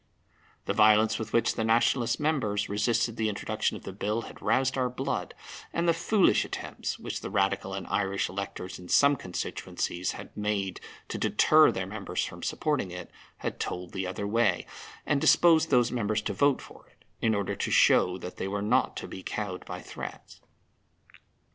[0.65, 4.75] The violence with which the Nationalist members resisted the introduction of the Bill had roused
[4.75, 5.35] our blood,
[5.71, 10.81] and the foolish attempts which the Radical and Irish electors in some constituencies had made
[11.09, 13.11] to deter their members from supporting it
[13.45, 14.65] had told the other way,
[15.05, 18.63] and disposed these members to vote for it, in order to show that they were
[18.63, 20.41] not to be cowed by threats.